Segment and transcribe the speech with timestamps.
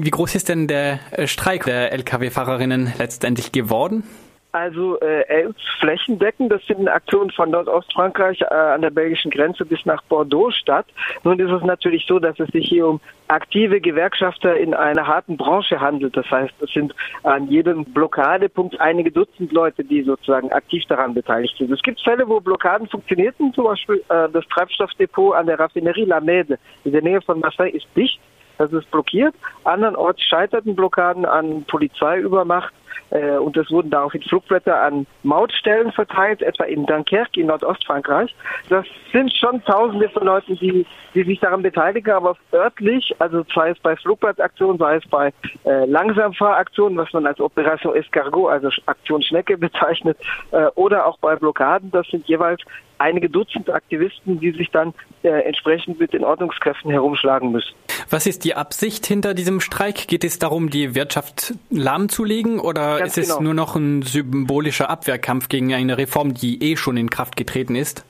[0.00, 4.04] Wie groß ist denn der Streik der Lkw-Fahrerinnen letztendlich geworden?
[4.52, 5.48] Also äh,
[5.80, 6.52] flächendeckend.
[6.52, 10.86] Das finden Aktionen von Nordostfrankreich äh, an der belgischen Grenze bis nach Bordeaux statt.
[11.24, 15.36] Nun ist es natürlich so, dass es sich hier um aktive Gewerkschafter in einer harten
[15.36, 16.16] Branche handelt.
[16.16, 16.94] Das heißt, es sind
[17.24, 21.72] an jedem Blockadepunkt einige Dutzend Leute, die sozusagen aktiv daran beteiligt sind.
[21.72, 23.52] Es gibt Fälle, wo Blockaden funktionierten.
[23.52, 27.72] Zum Beispiel äh, das Treibstoffdepot an der Raffinerie La Mede in der Nähe von Marseille
[27.72, 28.20] ist dicht.
[28.58, 29.34] Das ist blockiert.
[29.64, 32.74] Andernorts scheiterten Blockaden an Polizeiübermacht
[33.10, 38.34] äh, und es wurden daraufhin Flugblätter an Mautstellen verteilt, etwa in Dunkerque in Nordostfrankreich.
[38.68, 43.70] Das sind schon Tausende von Leuten, die, die sich daran beteiligen, aber örtlich, also sei
[43.70, 45.32] es bei Flugblattaktionen, sei es bei
[45.64, 50.18] äh, Langsamfahraktionen, was man als Operation Escargot, also Aktion Schnecke bezeichnet,
[50.50, 52.60] äh, oder auch bei Blockaden, das sind jeweils
[52.98, 57.74] einige Dutzend Aktivisten, die sich dann äh, entsprechend mit den Ordnungskräften herumschlagen müssen.
[58.10, 60.08] Was ist die Absicht hinter diesem Streik?
[60.08, 63.42] Geht es darum, die Wirtschaft lahmzulegen oder Ganz ist es genau.
[63.42, 68.04] nur noch ein symbolischer Abwehrkampf gegen eine Reform, die eh schon in Kraft getreten ist?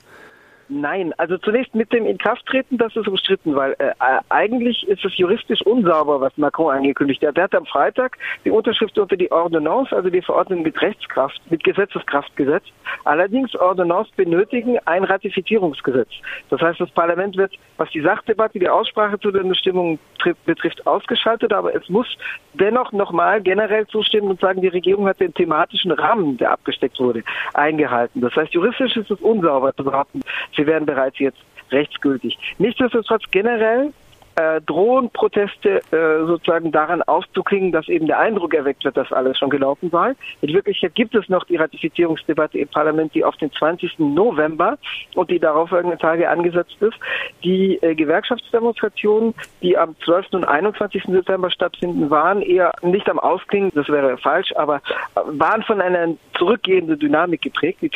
[0.71, 3.91] Nein, also zunächst mit dem Inkrafttreten, das ist umstritten, weil äh,
[4.29, 7.37] eigentlich ist es juristisch unsauber, was Macron angekündigt hat.
[7.39, 11.63] Er hat am Freitag die Unterschrift unter die Ordonnance, also die Verordnung mit Rechtskraft, mit
[11.63, 12.71] Gesetzeskraft gesetzt.
[13.03, 16.09] Allerdings Ordonnance benötigen ein Ratifizierungsgesetz.
[16.51, 19.97] Das heißt, das Parlament wird, was die Sachdebatte, die Aussprache zu den Bestimmungen
[20.45, 22.07] betrifft, ausgeschaltet, aber es muss
[22.53, 27.23] dennoch nochmal generell zustimmen und sagen, die Regierung hat den thematischen Rahmen, der abgesteckt wurde,
[27.55, 28.21] eingehalten.
[28.21, 30.21] Das heißt, juristisch ist es unsauber zu behaupten,
[30.59, 31.39] sie werden bereits jetzt
[31.71, 32.37] rechtsgültig.
[32.57, 33.93] Nichtsdestotrotz generell
[34.35, 39.37] äh, drohen Proteste äh, sozusagen daran auszuklingen, dass eben der Eindruck erweckt wird, dass alles
[39.37, 40.13] schon gelaufen sei.
[40.41, 43.99] In Wirklichkeit gibt es noch die Ratifizierungsdebatte im Parlament, die auf den 20.
[43.99, 44.77] November
[45.15, 46.97] und die darauffolgenden Tage angesetzt ist.
[47.43, 50.27] Die äh, Gewerkschaftsdemonstrationen, die am 12.
[50.31, 51.03] und 21.
[51.03, 56.15] September stattfinden, waren eher nicht am Ausklingen, das wäre falsch, aber äh, waren von einer
[56.37, 57.79] zurückgehenden Dynamik geprägt.
[57.81, 57.89] Die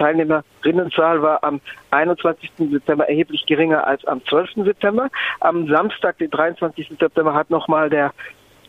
[0.64, 1.60] Teilnehmerinnenzahl war am
[1.92, 2.52] 21.
[2.58, 4.66] September erheblich geringer als am 12.
[4.66, 5.10] September.
[5.40, 6.90] Am Samstag, den 23.
[7.00, 8.14] September, hat nochmal der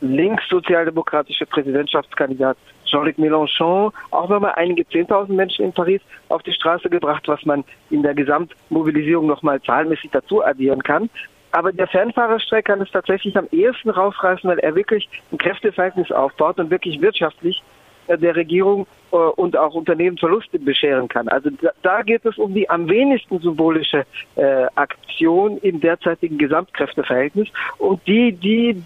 [0.01, 7.27] linkssozialdemokratische Präsidentschaftskandidat Jean-Luc Mélenchon auch nochmal einige 10.000 Menschen in Paris auf die Straße gebracht,
[7.27, 11.09] was man in der Gesamtmobilisierung nochmal zahlenmäßig dazu addieren kann.
[11.53, 16.59] Aber der Fernfahrerstreik kann es tatsächlich am ehesten rausreißen, weil er wirklich ein Kräfteverhältnis aufbaut
[16.59, 17.63] und wirklich wirtschaftlich
[18.09, 21.29] der Regierung äh, und auch Unternehmen Verluste bescheren kann.
[21.29, 21.51] Also
[21.83, 24.05] da, geht es um die am wenigsten symbolische
[24.37, 27.49] äh, Aktion im derzeitigen Gesamtkräfteverhältnis
[27.79, 28.83] und die, die,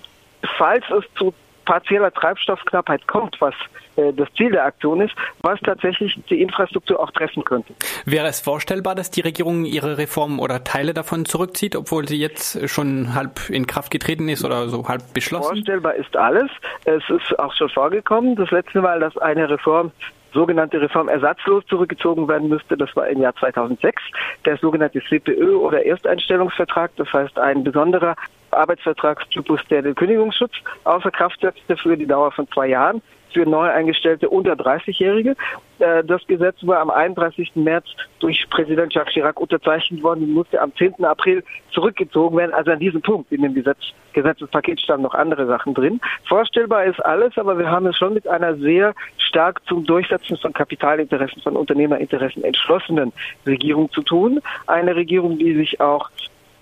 [0.56, 1.32] falls es zu
[1.68, 3.54] partieller Treibstoffknappheit kommt, was
[3.96, 7.74] äh, das Ziel der Aktion ist, was tatsächlich die Infrastruktur auch treffen könnte.
[8.06, 12.70] Wäre es vorstellbar, dass die Regierung ihre Reformen oder Teile davon zurückzieht, obwohl sie jetzt
[12.70, 15.56] schon halb in Kraft getreten ist oder so halb beschlossen?
[15.56, 16.50] Vorstellbar ist alles.
[16.86, 18.34] Es ist auch schon vorgekommen.
[18.34, 19.92] Das letzte Mal, dass eine Reform
[20.32, 22.78] sogenannte Reform ersatzlos zurückgezogen werden müsste.
[22.78, 24.02] Das war im Jahr 2006.
[24.46, 28.14] Der sogenannte CPÖ oder Ersteinstellungsvertrag, das heißt ein besonderer
[28.58, 30.52] Arbeitsvertragstypus, der den Kündigungsschutz
[30.84, 33.02] außer Kraft setzte für die Dauer von zwei Jahren
[33.32, 35.36] für neu eingestellte unter 30-Jährige.
[35.78, 37.52] Äh, das Gesetz war am 31.
[37.54, 37.86] März
[38.20, 41.04] durch Präsident Jacques Chirac unterzeichnet worden und musste am 10.
[41.04, 42.52] April zurückgezogen werden.
[42.52, 43.78] Also an diesem Punkt in dem Gesetz,
[44.12, 46.00] Gesetzespaket standen noch andere Sachen drin.
[46.24, 50.52] Vorstellbar ist alles, aber wir haben es schon mit einer sehr stark zum Durchsetzen von
[50.52, 53.12] Kapitalinteressen, von Unternehmerinteressen entschlossenen
[53.46, 54.40] Regierung zu tun.
[54.66, 56.10] Eine Regierung, die sich auch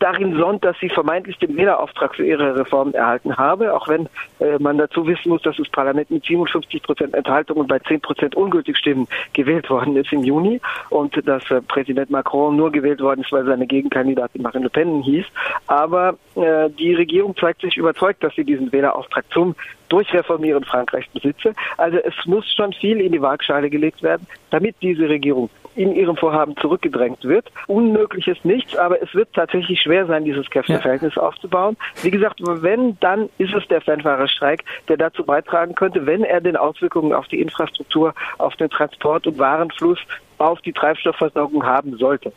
[0.06, 4.08] darin sonnt, dass sie vermeintlich den Wählerauftrag für ihre Reformen erhalten habe, auch wenn
[4.38, 8.00] äh, man dazu wissen muss, dass das Parlament mit 57 Prozent Enthaltung und bei 10
[8.02, 13.00] Prozent ungültig Stimmen gewählt worden ist im Juni und dass äh, Präsident Macron nur gewählt
[13.00, 15.26] worden ist, weil seine Gegenkandidatin Marine Le Pen hieß.
[15.66, 19.56] Aber äh, die Regierung zeigt sich überzeugt, dass sie diesen Wählerauftrag zum
[19.88, 21.52] Durchreformieren Frankreichs besitze.
[21.78, 26.16] Also es muss schon viel in die Waagschale gelegt werden, damit diese Regierung in ihrem
[26.16, 27.50] Vorhaben zurückgedrängt wird.
[27.66, 31.22] Unmöglich ist nichts, aber es wird tatsächlich schwer sein, dieses Kräfteverhältnis ja.
[31.22, 31.76] aufzubauen.
[32.02, 36.56] Wie gesagt, wenn, dann ist es der Fernfahrerstreik, der dazu beitragen könnte, wenn er den
[36.56, 39.98] Auswirkungen auf die Infrastruktur, auf den Transport und Warenfluss
[40.38, 42.32] auf die Treibstoffversorgung haben sollte.